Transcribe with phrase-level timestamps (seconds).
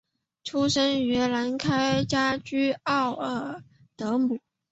[0.73, 3.61] 生于兰开夏郡奥尔
[3.95, 4.39] 德姆。